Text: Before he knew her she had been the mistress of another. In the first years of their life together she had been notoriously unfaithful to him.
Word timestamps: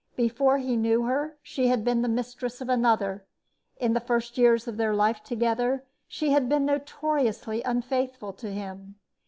Before 0.15 0.57
he 0.57 0.75
knew 0.77 1.03
her 1.03 1.37
she 1.43 1.67
had 1.67 1.83
been 1.83 2.01
the 2.01 2.07
mistress 2.09 2.59
of 2.59 2.69
another. 2.69 3.23
In 3.77 3.93
the 3.93 3.99
first 3.99 4.35
years 4.35 4.67
of 4.67 4.77
their 4.77 4.95
life 4.95 5.23
together 5.23 5.83
she 6.07 6.31
had 6.31 6.49
been 6.49 6.65
notoriously 6.65 7.61
unfaithful 7.61 8.33
to 8.33 8.51
him. 8.51 8.95